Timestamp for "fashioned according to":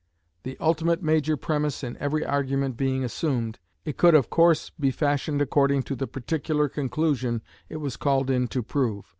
4.89-5.95